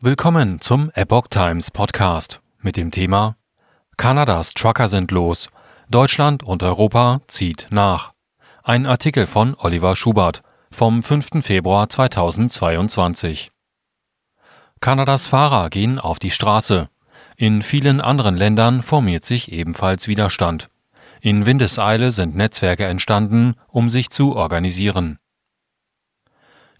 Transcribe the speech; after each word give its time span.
Willkommen 0.00 0.60
zum 0.60 0.92
Epoch 0.94 1.26
Times 1.26 1.72
Podcast 1.72 2.40
mit 2.60 2.76
dem 2.76 2.92
Thema 2.92 3.34
Kanadas 3.96 4.54
Trucker 4.54 4.86
sind 4.86 5.10
los. 5.10 5.48
Deutschland 5.90 6.44
und 6.44 6.62
Europa 6.62 7.20
zieht 7.26 7.66
nach. 7.70 8.12
Ein 8.62 8.86
Artikel 8.86 9.26
von 9.26 9.56
Oliver 9.58 9.96
Schubert 9.96 10.42
vom 10.70 11.02
5. 11.02 11.44
Februar 11.44 11.88
2022. 11.88 13.50
Kanadas 14.80 15.26
Fahrer 15.26 15.68
gehen 15.68 15.98
auf 15.98 16.20
die 16.20 16.30
Straße. 16.30 16.88
In 17.36 17.62
vielen 17.64 18.00
anderen 18.00 18.36
Ländern 18.36 18.82
formiert 18.82 19.24
sich 19.24 19.50
ebenfalls 19.50 20.06
Widerstand. 20.06 20.68
In 21.22 21.44
Windeseile 21.44 22.12
sind 22.12 22.36
Netzwerke 22.36 22.84
entstanden, 22.84 23.56
um 23.66 23.88
sich 23.88 24.10
zu 24.10 24.36
organisieren. 24.36 25.18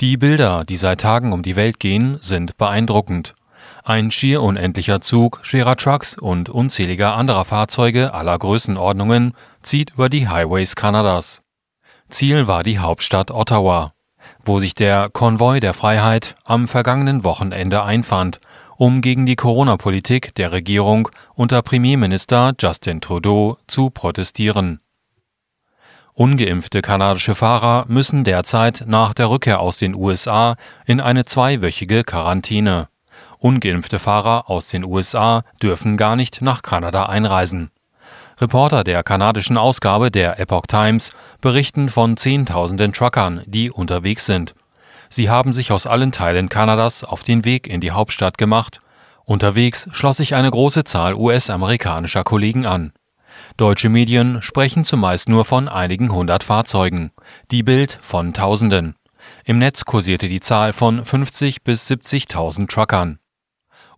Die 0.00 0.16
Bilder, 0.16 0.62
die 0.64 0.76
seit 0.76 1.00
Tagen 1.00 1.32
um 1.32 1.42
die 1.42 1.56
Welt 1.56 1.80
gehen, 1.80 2.18
sind 2.20 2.56
beeindruckend. 2.56 3.34
Ein 3.82 4.12
schier 4.12 4.42
unendlicher 4.42 5.00
Zug 5.00 5.40
schwerer 5.42 5.74
Trucks 5.74 6.16
und 6.16 6.48
unzähliger 6.48 7.16
anderer 7.16 7.44
Fahrzeuge 7.44 8.14
aller 8.14 8.38
Größenordnungen 8.38 9.32
zieht 9.62 9.94
über 9.94 10.08
die 10.08 10.28
Highways 10.28 10.76
Kanadas. 10.76 11.42
Ziel 12.10 12.46
war 12.46 12.62
die 12.62 12.78
Hauptstadt 12.78 13.32
Ottawa, 13.32 13.92
wo 14.44 14.60
sich 14.60 14.74
der 14.74 15.10
Konvoi 15.10 15.58
der 15.58 15.74
Freiheit 15.74 16.36
am 16.44 16.68
vergangenen 16.68 17.24
Wochenende 17.24 17.82
einfand, 17.82 18.38
um 18.76 19.00
gegen 19.00 19.26
die 19.26 19.36
Corona-Politik 19.36 20.32
der 20.36 20.52
Regierung 20.52 21.08
unter 21.34 21.60
Premierminister 21.62 22.54
Justin 22.56 23.00
Trudeau 23.00 23.58
zu 23.66 23.90
protestieren. 23.90 24.80
Ungeimpfte 26.18 26.82
kanadische 26.82 27.36
Fahrer 27.36 27.84
müssen 27.86 28.24
derzeit 28.24 28.82
nach 28.88 29.14
der 29.14 29.30
Rückkehr 29.30 29.60
aus 29.60 29.78
den 29.78 29.94
USA 29.94 30.56
in 30.84 31.00
eine 31.00 31.24
zweiwöchige 31.24 32.02
Quarantäne. 32.02 32.88
Ungeimpfte 33.38 34.00
Fahrer 34.00 34.50
aus 34.50 34.66
den 34.66 34.82
USA 34.82 35.44
dürfen 35.62 35.96
gar 35.96 36.16
nicht 36.16 36.42
nach 36.42 36.62
Kanada 36.62 37.06
einreisen. 37.06 37.70
Reporter 38.40 38.82
der 38.82 39.04
kanadischen 39.04 39.56
Ausgabe 39.56 40.10
der 40.10 40.40
Epoch 40.40 40.66
Times 40.66 41.12
berichten 41.40 41.88
von 41.88 42.16
Zehntausenden 42.16 42.92
Truckern, 42.92 43.42
die 43.46 43.70
unterwegs 43.70 44.26
sind. 44.26 44.56
Sie 45.08 45.30
haben 45.30 45.52
sich 45.52 45.70
aus 45.70 45.86
allen 45.86 46.10
Teilen 46.10 46.48
Kanadas 46.48 47.04
auf 47.04 47.22
den 47.22 47.44
Weg 47.44 47.68
in 47.68 47.80
die 47.80 47.92
Hauptstadt 47.92 48.38
gemacht. 48.38 48.80
Unterwegs 49.24 49.88
schloss 49.92 50.16
sich 50.16 50.34
eine 50.34 50.50
große 50.50 50.82
Zahl 50.82 51.14
US-amerikanischer 51.14 52.24
Kollegen 52.24 52.66
an. 52.66 52.90
Deutsche 53.56 53.88
Medien 53.88 54.42
sprechen 54.42 54.84
zumeist 54.84 55.28
nur 55.28 55.44
von 55.44 55.68
einigen 55.68 56.12
hundert 56.12 56.44
Fahrzeugen, 56.44 57.10
die 57.50 57.62
Bild 57.62 57.98
von 58.02 58.34
Tausenden. 58.34 58.94
Im 59.44 59.58
Netz 59.58 59.84
kursierte 59.84 60.28
die 60.28 60.40
Zahl 60.40 60.72
von 60.72 61.04
50 61.04 61.62
bis 61.62 61.90
70.000 61.90 62.68
Truckern. 62.68 63.18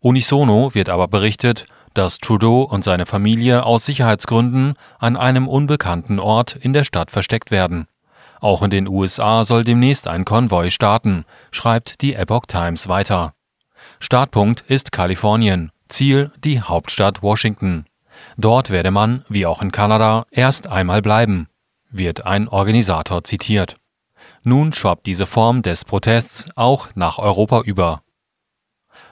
Unisono 0.01 0.75
wird 0.75 0.89
aber 0.89 1.09
berichtet, 1.09 1.67
dass 1.95 2.19
Trudeau 2.19 2.63
und 2.63 2.85
seine 2.85 3.05
Familie 3.05 3.65
aus 3.65 3.85
Sicherheitsgründen 3.85 4.75
an 4.99 5.17
einem 5.17 5.49
unbekannten 5.49 6.19
Ort 6.19 6.57
in 6.57 6.73
der 6.73 6.85
Stadt 6.85 7.11
versteckt 7.11 7.51
werden. 7.51 7.87
Auch 8.41 8.63
in 8.63 8.71
den 8.71 8.89
USA 8.89 9.45
soll 9.45 9.65
demnächst 9.65 10.09
ein 10.09 10.25
Konvoi 10.25 10.71
starten, 10.71 11.25
schreibt 11.51 12.01
die 12.01 12.15
Epoch 12.15 12.47
Times 12.47 12.89
weiter. 12.89 13.35
Startpunkt 13.99 14.63
ist 14.63 14.93
Kalifornien, 14.93 15.73
Ziel 15.89 16.31
die 16.45 16.61
Hauptstadt 16.63 17.23
Washington. 17.23 17.85
Dort 18.37 18.71
werde 18.71 18.91
man, 18.91 19.25
wie 19.29 19.47
auch 19.47 19.63
in 19.63 19.73
Kanada, 19.73 20.25
erst 20.31 20.67
einmal 20.67 21.03
bleiben, 21.03 21.49
wird 21.91 22.27
ein 22.27 22.49
Organisator 22.49 23.25
zitiert. 23.25 23.77
Nun 24.43 24.73
schwappt 24.73 25.07
diese 25.07 25.27
Form 25.27 25.63
des 25.63 25.85
Protests 25.85 26.47
auch 26.57 26.89
nach 26.95 27.19
Europa 27.19 27.63
über. 27.63 28.03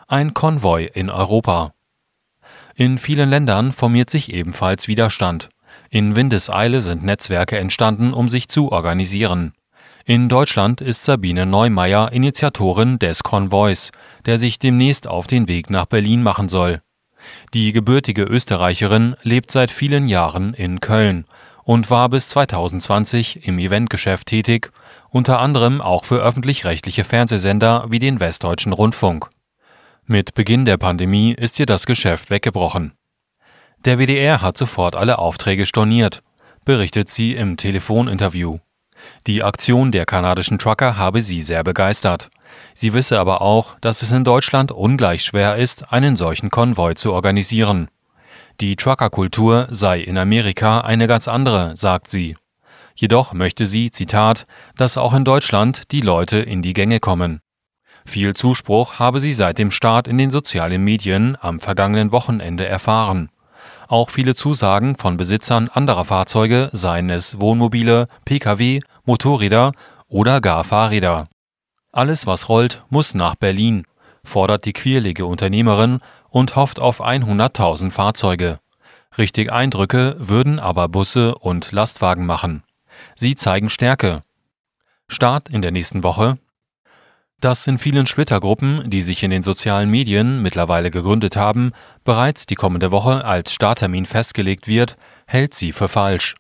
Ein 0.07 0.35
Konvoi 0.35 0.85
in 0.85 1.11
Europa. 1.11 1.75
In 2.75 2.99
vielen 2.99 3.29
Ländern 3.29 3.73
formiert 3.73 4.09
sich 4.09 4.33
ebenfalls 4.33 4.89
Widerstand. 4.89 5.49
In 5.91 6.17
Windeseile 6.17 6.83
sind 6.83 7.03
Netzwerke 7.03 7.59
entstanden, 7.59 8.13
um 8.13 8.29
sich 8.29 8.49
zu 8.49 8.73
organisieren. 8.73 9.53
In 10.05 10.31
Deutschland 10.31 10.81
ist 10.81 11.05
Sabine 11.05 11.45
Neumeier 11.45 12.13
Initiatorin 12.13 12.99
des 12.99 13.23
Konvois, 13.23 13.91
der 14.25 14.39
sich 14.39 14.59
demnächst 14.59 15.07
auf 15.07 15.27
den 15.27 15.49
Weg 15.49 15.69
nach 15.69 15.87
Berlin 15.87 16.23
machen 16.23 16.49
soll. 16.49 16.81
Die 17.55 17.73
gebürtige 17.73 18.23
Österreicherin 18.23 19.17
lebt 19.23 19.51
seit 19.51 19.71
vielen 19.71 20.07
Jahren 20.07 20.55
in 20.55 20.81
Köln 20.81 21.25
und 21.65 21.91
war 21.91 22.09
bis 22.09 22.31
2020 22.31 23.47
im 23.47 23.59
Eventgeschäft 23.59 24.27
tätig, 24.27 24.73
unter 25.11 25.39
anderem 25.41 25.81
auch 25.81 26.05
für 26.05 26.23
öffentlich-rechtliche 26.23 27.05
Fernsehsender 27.05 27.87
wie 27.89 27.99
den 27.99 28.21
Westdeutschen 28.21 28.73
Rundfunk. 28.73 29.29
Mit 30.07 30.33
Beginn 30.33 30.65
der 30.65 30.79
Pandemie 30.79 31.35
ist 31.35 31.61
ihr 31.61 31.67
das 31.67 31.85
Geschäft 31.85 32.31
weggebrochen. 32.31 32.93
Der 33.85 33.99
WDR 33.99 34.41
hat 34.41 34.57
sofort 34.57 34.97
alle 34.97 35.19
Aufträge 35.19 35.67
storniert, 35.67 36.23
berichtet 36.65 37.11
sie 37.11 37.35
im 37.35 37.57
Telefoninterview. 37.57 38.59
Die 39.27 39.43
Aktion 39.43 39.93
der 39.93 40.07
kanadischen 40.07 40.59
Trucker 40.59 40.97
habe 40.97 41.23
sie 41.23 41.43
sehr 41.43 41.63
begeistert. 41.63 42.31
Sie 42.75 42.93
wisse 42.93 43.19
aber 43.19 43.43
auch, 43.43 43.77
dass 43.81 44.03
es 44.03 44.13
in 44.13 44.25
Deutschland 44.25 44.73
ungleich 44.73 45.25
schwer 45.25 45.57
ist, 45.57 45.93
einen 45.93 46.17
solchen 46.17 46.51
Konvoi 46.51 46.95
zu 46.95 47.13
organisieren. 47.13 47.89
Die 48.61 48.77
Truckerkultur 48.77 49.69
sei 49.71 50.01
in 50.01 50.19
Amerika 50.19 50.81
eine 50.81 51.07
ganz 51.07 51.29
andere, 51.29 51.77
sagt 51.77 52.09
sie. 52.09 52.37
Jedoch 52.95 53.33
möchte 53.33 53.67
sie, 53.67 53.93
Zitat, 53.93 54.45
dass 54.77 54.99
auch 54.99 55.15
in 55.15 55.25
Deutschland 55.25 55.93
die 55.93 56.01
Leute 56.01 56.39
in 56.39 56.63
die 56.63 56.73
Gänge 56.73 56.99
kommen. 56.99 57.41
Viel 58.05 58.35
Zuspruch 58.35 58.99
habe 58.99 59.21
sie 59.21 59.33
seit 59.33 59.59
dem 59.59 59.71
Start 59.71 60.09
in 60.09 60.19
den 60.19 60.31
sozialen 60.31 60.83
Medien 60.83 61.37
am 61.41 61.61
vergangenen 61.61 62.11
Wochenende 62.11 62.67
erfahren. 62.67 63.29
Auch 63.87 64.11
viele 64.11 64.35
Zusagen 64.35 64.97
von 64.97 65.17
Besitzern 65.17 65.69
anderer 65.69 66.05
Fahrzeuge, 66.05 66.71
seien 66.73 67.11
es 67.11 67.39
Wohnmobile, 67.41 68.09
Pkw, 68.25 68.81
Motorräder 69.05 69.73
oder 70.09 70.41
gar 70.41 70.65
Fahrräder. 70.65 71.29
Alles, 71.93 72.27
was 72.27 72.49
rollt, 72.49 72.85
muss 72.91 73.15
nach 73.15 73.35
Berlin, 73.35 73.85
fordert 74.23 74.65
die 74.65 74.73
quirlige 74.73 75.27
Unternehmerin 75.27 76.01
und 76.29 76.57
hofft 76.57 76.81
auf 76.81 77.03
100.000 77.03 77.91
Fahrzeuge. 77.91 78.61
Richtig 79.17 79.51
Eindrücke 79.51 80.17
würden 80.19 80.61
aber 80.61 80.89
Busse 80.89 81.35
und 81.35 81.73
Lastwagen 81.73 82.27
machen. 82.27 82.63
Sie 83.15 83.35
zeigen 83.35 83.71
Stärke. 83.71 84.23
Start 85.09 85.49
in 85.49 85.63
der 85.63 85.71
nächsten 85.71 86.03
Woche. 86.03 86.39
Dass 87.41 87.67
in 87.67 87.79
vielen 87.79 88.07
Splittergruppen, 88.07 88.91
die 88.91 89.03
sich 89.03 89.23
in 89.23 89.31
den 89.31 89.43
sozialen 89.43 89.89
Medien 89.89 90.43
mittlerweile 90.43 90.91
gegründet 90.91 91.37
haben, 91.37 91.73
bereits 92.05 92.47
die 92.47 92.57
kommende 92.57 92.91
Woche 92.91 93.25
als 93.25 93.53
Starttermin 93.53 94.07
festgelegt 94.07 94.67
wird, 94.67 94.97
hält 95.27 95.55
sie 95.55 95.73
für 95.73 95.89
falsch. 95.89 96.35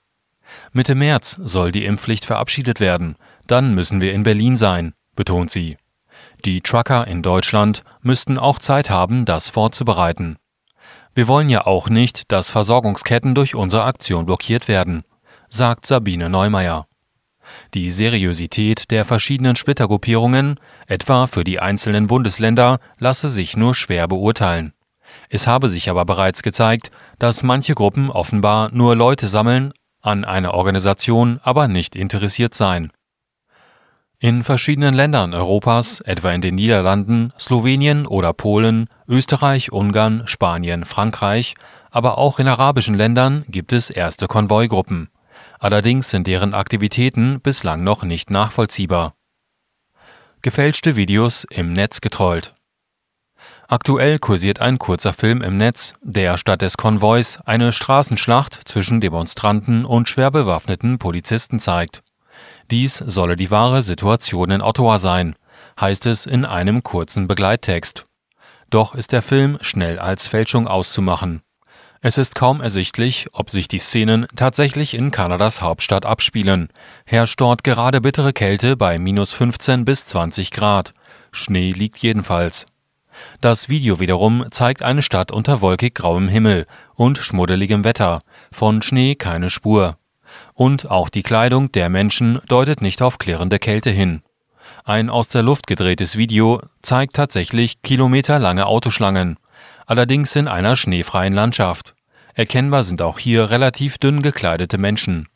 Mitte 0.72 0.94
März 0.94 1.38
soll 1.42 1.72
die 1.72 1.84
Impfpflicht 1.84 2.24
verabschiedet 2.24 2.80
werden, 2.80 3.16
dann 3.46 3.74
müssen 3.74 4.00
wir 4.00 4.12
in 4.12 4.24
Berlin 4.24 4.56
sein, 4.56 4.92
betont 5.18 5.50
sie. 5.50 5.76
Die 6.44 6.60
Trucker 6.60 7.06
in 7.08 7.22
Deutschland 7.22 7.82
müssten 8.00 8.38
auch 8.38 8.60
Zeit 8.60 8.88
haben, 8.88 9.24
das 9.24 9.48
vorzubereiten. 9.48 10.36
Wir 11.14 11.26
wollen 11.26 11.50
ja 11.50 11.66
auch 11.66 11.90
nicht, 11.90 12.30
dass 12.30 12.52
Versorgungsketten 12.52 13.34
durch 13.34 13.56
unsere 13.56 13.84
Aktion 13.84 14.24
blockiert 14.24 14.68
werden, 14.68 15.02
sagt 15.48 15.86
Sabine 15.86 16.30
Neumeier. 16.30 16.86
Die 17.74 17.90
Seriosität 17.90 18.90
der 18.92 19.04
verschiedenen 19.04 19.56
Splittergruppierungen, 19.56 20.60
etwa 20.86 21.26
für 21.26 21.42
die 21.42 21.58
einzelnen 21.58 22.06
Bundesländer, 22.06 22.78
lasse 22.98 23.28
sich 23.28 23.56
nur 23.56 23.74
schwer 23.74 24.06
beurteilen. 24.06 24.72
Es 25.30 25.46
habe 25.48 25.68
sich 25.68 25.90
aber 25.90 26.04
bereits 26.04 26.42
gezeigt, 26.42 26.90
dass 27.18 27.42
manche 27.42 27.74
Gruppen 27.74 28.10
offenbar 28.10 28.70
nur 28.72 28.94
Leute 28.94 29.26
sammeln, 29.26 29.72
an 30.00 30.24
einer 30.24 30.54
Organisation 30.54 31.40
aber 31.42 31.66
nicht 31.66 31.96
interessiert 31.96 32.54
seien. 32.54 32.92
In 34.20 34.42
verschiedenen 34.42 34.94
Ländern 34.94 35.32
Europas, 35.32 36.00
etwa 36.00 36.32
in 36.32 36.40
den 36.40 36.56
Niederlanden, 36.56 37.30
Slowenien 37.38 38.04
oder 38.04 38.32
Polen, 38.32 38.88
Österreich, 39.06 39.70
Ungarn, 39.70 40.24
Spanien, 40.26 40.84
Frankreich, 40.84 41.54
aber 41.92 42.18
auch 42.18 42.40
in 42.40 42.48
arabischen 42.48 42.96
Ländern 42.96 43.44
gibt 43.48 43.72
es 43.72 43.90
erste 43.90 44.26
Konvoigruppen. 44.26 45.08
Allerdings 45.60 46.10
sind 46.10 46.26
deren 46.26 46.52
Aktivitäten 46.52 47.40
bislang 47.40 47.84
noch 47.84 48.02
nicht 48.02 48.28
nachvollziehbar. 48.28 49.14
Gefälschte 50.42 50.96
Videos 50.96 51.44
im 51.48 51.72
Netz 51.72 52.00
getrollt. 52.00 52.56
Aktuell 53.68 54.18
kursiert 54.18 54.60
ein 54.60 54.78
kurzer 54.78 55.12
Film 55.12 55.42
im 55.42 55.58
Netz, 55.58 55.94
der 56.02 56.38
statt 56.38 56.62
des 56.62 56.76
Konvois 56.76 57.38
eine 57.44 57.70
Straßenschlacht 57.70 58.68
zwischen 58.68 59.00
Demonstranten 59.00 59.84
und 59.84 60.08
schwer 60.08 60.32
bewaffneten 60.32 60.98
Polizisten 60.98 61.60
zeigt. 61.60 62.02
Dies 62.70 62.96
solle 62.96 63.36
die 63.36 63.50
wahre 63.50 63.82
Situation 63.82 64.50
in 64.50 64.60
Ottawa 64.60 64.98
sein, 64.98 65.34
heißt 65.80 66.06
es 66.06 66.26
in 66.26 66.44
einem 66.44 66.82
kurzen 66.82 67.28
Begleittext. 67.28 68.04
Doch 68.70 68.94
ist 68.94 69.12
der 69.12 69.22
Film 69.22 69.58
schnell 69.60 69.98
als 69.98 70.26
Fälschung 70.28 70.68
auszumachen. 70.68 71.42
Es 72.00 72.16
ist 72.16 72.36
kaum 72.36 72.60
ersichtlich, 72.60 73.26
ob 73.32 73.50
sich 73.50 73.66
die 73.66 73.80
Szenen 73.80 74.28
tatsächlich 74.36 74.94
in 74.94 75.10
Kanadas 75.10 75.62
Hauptstadt 75.62 76.06
abspielen. 76.06 76.68
Herrscht 77.04 77.40
dort 77.40 77.64
gerade 77.64 78.00
bittere 78.00 78.32
Kälte 78.32 78.76
bei 78.76 78.98
minus 79.00 79.32
15 79.32 79.84
bis 79.84 80.06
20 80.06 80.52
Grad. 80.52 80.92
Schnee 81.32 81.72
liegt 81.72 81.98
jedenfalls. 81.98 82.66
Das 83.40 83.68
Video 83.68 83.98
wiederum 83.98 84.46
zeigt 84.52 84.82
eine 84.82 85.02
Stadt 85.02 85.32
unter 85.32 85.60
wolkig 85.60 85.96
grauem 85.96 86.28
Himmel 86.28 86.66
und 86.94 87.18
schmuddeligem 87.18 87.82
Wetter, 87.82 88.22
von 88.52 88.80
Schnee 88.80 89.16
keine 89.16 89.50
Spur. 89.50 89.98
Und 90.54 90.90
auch 90.90 91.08
die 91.08 91.22
Kleidung 91.22 91.72
der 91.72 91.88
Menschen 91.88 92.40
deutet 92.48 92.82
nicht 92.82 93.02
auf 93.02 93.18
klirrende 93.18 93.58
Kälte 93.58 93.90
hin. 93.90 94.22
Ein 94.84 95.10
aus 95.10 95.28
der 95.28 95.42
Luft 95.42 95.66
gedrehtes 95.66 96.16
Video 96.16 96.60
zeigt 96.82 97.16
tatsächlich 97.16 97.82
kilometerlange 97.82 98.66
Autoschlangen, 98.66 99.38
allerdings 99.86 100.34
in 100.36 100.48
einer 100.48 100.76
schneefreien 100.76 101.34
Landschaft. 101.34 101.94
Erkennbar 102.34 102.84
sind 102.84 103.02
auch 103.02 103.18
hier 103.18 103.50
relativ 103.50 103.98
dünn 103.98 104.22
gekleidete 104.22 104.78
Menschen. 104.78 105.28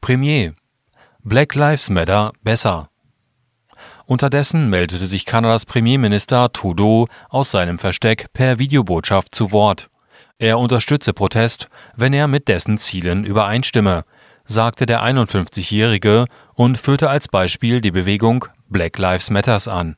Premier 0.00 0.54
Black 1.22 1.54
Lives 1.54 1.90
Matter 1.90 2.32
besser. 2.42 2.90
Unterdessen 4.04 4.70
meldete 4.70 5.06
sich 5.08 5.26
Kanadas 5.26 5.66
Premierminister 5.66 6.52
Trudeau 6.52 7.08
aus 7.28 7.50
seinem 7.50 7.78
Versteck 7.78 8.32
per 8.32 8.60
Videobotschaft 8.60 9.34
zu 9.34 9.50
Wort. 9.50 9.90
Er 10.38 10.58
unterstütze 10.58 11.14
Protest, 11.14 11.68
wenn 11.96 12.12
er 12.12 12.28
mit 12.28 12.48
dessen 12.48 12.76
Zielen 12.76 13.24
übereinstimme, 13.24 14.04
sagte 14.44 14.84
der 14.84 15.02
51-Jährige 15.02 16.26
und 16.54 16.76
führte 16.76 17.08
als 17.08 17.28
Beispiel 17.28 17.80
die 17.80 17.90
Bewegung 17.90 18.44
Black 18.68 18.98
Lives 18.98 19.30
Matters 19.30 19.66
an. 19.66 19.96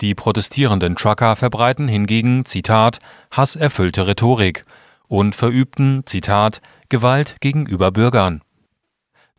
Die 0.00 0.14
protestierenden 0.14 0.96
Trucker 0.96 1.36
verbreiten 1.36 1.88
hingegen, 1.88 2.46
Zitat, 2.46 3.00
hasserfüllte 3.30 4.06
Rhetorik 4.06 4.64
und 5.08 5.36
verübten, 5.36 6.02
Zitat, 6.06 6.62
Gewalt 6.88 7.36
gegenüber 7.40 7.92
Bürgern. 7.92 8.42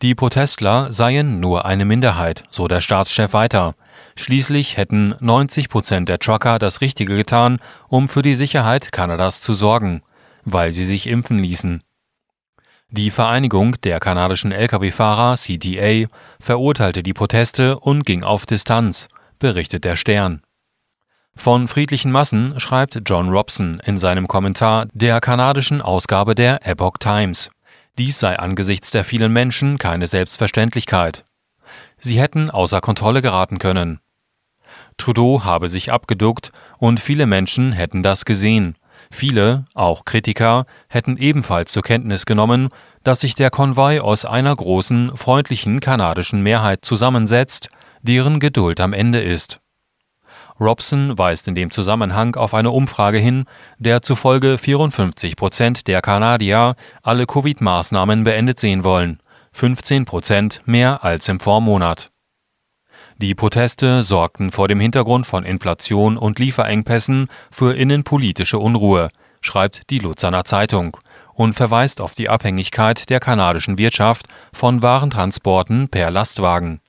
Die 0.02 0.16
Protestler 0.16 0.92
seien 0.92 1.40
nur 1.40 1.66
eine 1.66 1.86
Minderheit, 1.86 2.44
so 2.50 2.68
der 2.68 2.82
Staatschef 2.82 3.34
weiter. 3.34 3.76
Schließlich 4.16 4.78
hätten 4.78 5.16
90 5.20 5.70
Prozent 5.70 6.10
der 6.10 6.20
Trucker 6.20 6.60
das 6.60 6.82
Richtige 6.82 7.16
getan, 7.16 7.60
um 7.88 8.10
für 8.10 8.22
die 8.22 8.36
Sicherheit 8.36 8.92
Kanadas 8.92 9.42
zu 9.42 9.54
sorgen, 9.54 10.02
weil 10.44 10.74
sie 10.74 10.86
sich 10.86 11.08
impfen 11.08 11.40
ließen. 11.40 11.82
Die 12.90 13.10
Vereinigung 13.10 13.76
der 13.82 14.00
kanadischen 14.00 14.52
Lkw-Fahrer 14.52 15.36
CTA 15.36 16.08
verurteilte 16.40 17.02
die 17.02 17.14
Proteste 17.14 17.80
und 17.80 18.06
ging 18.06 18.24
auf 18.24 18.46
Distanz, 18.46 19.08
berichtet 19.40 19.84
der 19.84 19.96
Stern. 19.96 20.44
Von 21.36 21.68
friedlichen 21.68 22.12
Massen 22.12 22.60
schreibt 22.60 23.02
John 23.06 23.30
Robson 23.30 23.82
in 23.84 23.98
seinem 23.98 24.28
Kommentar 24.28 24.86
der 24.94 25.20
kanadischen 25.22 25.82
Ausgabe 25.82 26.36
der 26.36 26.68
Epoch 26.68 26.98
Times. 27.00 27.50
Dies 27.98 28.20
sei 28.20 28.40
angesichts 28.40 28.90
der 28.92 29.04
vielen 29.04 29.32
Menschen 29.32 29.78
keine 29.78 30.08
Selbstverständlichkeit. 30.08 31.26
Sie 32.00 32.20
hätten 32.20 32.50
außer 32.50 32.82
Kontrolle 32.82 33.22
geraten 33.22 33.60
können. 33.60 34.00
Trudeau 34.98 35.44
habe 35.44 35.70
sich 35.70 35.92
abgeduckt 35.92 36.52
und 36.80 37.00
viele 37.00 37.28
Menschen 37.28 37.72
hätten 37.72 38.02
das 38.02 38.26
gesehen. 38.26 38.76
Viele, 39.12 39.66
auch 39.76 40.06
Kritiker, 40.06 40.66
hätten 40.88 41.18
ebenfalls 41.18 41.72
zur 41.72 41.84
Kenntnis 41.84 42.26
genommen, 42.26 42.70
dass 43.04 43.20
sich 43.20 43.36
der 43.36 43.52
Konvoi 43.52 44.00
aus 44.00 44.26
einer 44.26 44.56
großen, 44.56 45.16
freundlichen 45.16 45.80
kanadischen 45.80 46.42
Mehrheit 46.42 46.84
zusammensetzt, 46.84 47.70
deren 48.02 48.40
Geduld 48.40 48.80
am 48.80 48.94
Ende 48.94 49.22
ist. 49.22 49.60
Robson 50.60 51.18
weist 51.18 51.48
in 51.48 51.56
dem 51.56 51.72
Zusammenhang 51.72 52.36
auf 52.36 52.54
eine 52.54 52.72
Umfrage 52.72 53.18
hin, 53.18 53.46
der 53.80 54.02
zufolge 54.02 54.58
54 54.58 55.36
Prozent 55.36 55.88
der 55.88 56.02
Kanadier 56.02 56.76
alle 57.02 57.26
Covid-Maßnahmen 57.26 58.24
beendet 58.24 58.60
sehen 58.60 58.84
wollen, 58.84 59.20
15 59.54 60.06
Prozent 60.06 60.62
mehr 60.66 61.04
als 61.04 61.28
im 61.28 61.40
Vormonat. 61.40 62.12
Die 63.18 63.36
Proteste 63.36 64.04
sorgten 64.04 64.52
vor 64.52 64.68
dem 64.68 64.80
Hintergrund 64.80 65.26
von 65.26 65.44
Inflation 65.44 66.18
und 66.18 66.40
Lieferengpässen 66.40 67.28
für 67.52 67.76
innenpolitische 67.76 68.60
Unruhe, 68.60 69.10
schreibt 69.42 69.90
die 69.90 70.00
Luzerner 70.00 70.46
Zeitung 70.46 70.98
und 71.34 71.54
verweist 71.54 72.02
auf 72.02 72.16
die 72.16 72.30
Abhängigkeit 72.30 73.10
der 73.10 73.20
kanadischen 73.20 73.78
Wirtschaft 73.78 74.28
von 74.52 74.82
Warentransporten 74.82 75.90
per 75.90 76.12
Lastwagen. 76.12 76.83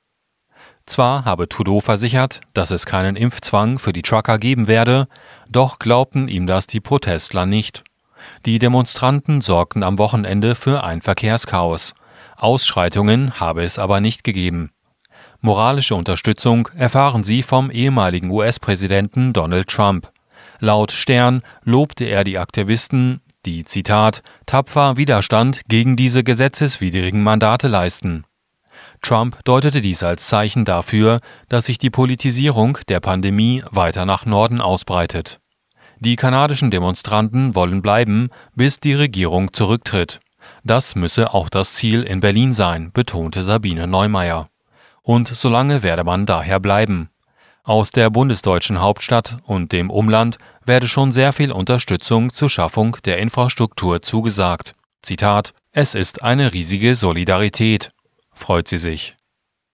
Zwar 0.86 1.24
habe 1.24 1.48
Trudeau 1.48 1.80
versichert, 1.80 2.40
dass 2.52 2.70
es 2.70 2.86
keinen 2.86 3.16
Impfzwang 3.16 3.78
für 3.78 3.92
die 3.92 4.02
Trucker 4.02 4.38
geben 4.38 4.66
werde, 4.66 5.08
doch 5.50 5.78
glaubten 5.78 6.28
ihm 6.28 6.46
das 6.46 6.66
die 6.66 6.80
Protestler 6.80 7.46
nicht. 7.46 7.82
Die 8.46 8.58
Demonstranten 8.58 9.40
sorgten 9.40 9.82
am 9.82 9.98
Wochenende 9.98 10.54
für 10.54 10.84
ein 10.84 11.02
Verkehrschaos. 11.02 11.94
Ausschreitungen 12.36 13.40
habe 13.40 13.62
es 13.62 13.78
aber 13.78 14.00
nicht 14.00 14.24
gegeben. 14.24 14.70
Moralische 15.40 15.94
Unterstützung 15.94 16.68
erfahren 16.76 17.22
sie 17.22 17.42
vom 17.42 17.70
ehemaligen 17.70 18.30
US-Präsidenten 18.30 19.32
Donald 19.32 19.68
Trump. 19.68 20.10
Laut 20.58 20.92
Stern 20.92 21.42
lobte 21.64 22.04
er 22.04 22.24
die 22.24 22.38
Aktivisten, 22.38 23.20
die 23.44 23.64
Zitat 23.64 24.22
tapfer 24.46 24.96
Widerstand 24.96 25.60
gegen 25.68 25.96
diese 25.96 26.24
gesetzeswidrigen 26.24 27.22
Mandate 27.22 27.68
leisten. 27.68 28.24
Trump 29.04 29.44
deutete 29.44 29.82
dies 29.82 30.02
als 30.02 30.26
Zeichen 30.28 30.64
dafür, 30.64 31.20
dass 31.48 31.66
sich 31.66 31.78
die 31.78 31.90
Politisierung 31.90 32.78
der 32.88 33.00
Pandemie 33.00 33.62
weiter 33.70 34.06
nach 34.06 34.24
Norden 34.24 34.60
ausbreitet. 34.60 35.40
Die 36.00 36.16
kanadischen 36.16 36.70
Demonstranten 36.70 37.54
wollen 37.54 37.82
bleiben, 37.82 38.30
bis 38.54 38.80
die 38.80 38.94
Regierung 38.94 39.52
zurücktritt. 39.52 40.20
Das 40.64 40.96
müsse 40.96 41.34
auch 41.34 41.48
das 41.48 41.74
Ziel 41.74 42.02
in 42.02 42.20
Berlin 42.20 42.52
sein, 42.52 42.92
betonte 42.92 43.42
Sabine 43.42 43.86
Neumeier. 43.86 44.48
Und 45.02 45.28
solange 45.28 45.82
werde 45.82 46.04
man 46.04 46.24
daher 46.26 46.58
bleiben. 46.58 47.10
Aus 47.62 47.90
der 47.90 48.10
bundesdeutschen 48.10 48.80
Hauptstadt 48.80 49.38
und 49.44 49.72
dem 49.72 49.90
Umland 49.90 50.38
werde 50.64 50.88
schon 50.88 51.12
sehr 51.12 51.32
viel 51.32 51.52
Unterstützung 51.52 52.32
zur 52.32 52.50
Schaffung 52.50 52.96
der 53.04 53.18
Infrastruktur 53.18 54.02
zugesagt. 54.02 54.74
Zitat 55.02 55.52
Es 55.72 55.94
ist 55.94 56.22
eine 56.22 56.52
riesige 56.54 56.94
Solidarität 56.94 57.90
freut 58.34 58.68
sie 58.68 58.78
sich. 58.78 59.16